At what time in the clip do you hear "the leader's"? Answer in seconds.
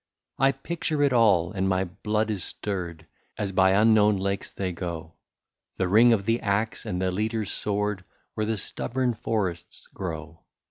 6.99-7.63